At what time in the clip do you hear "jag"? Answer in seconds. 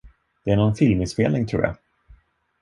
1.63-1.75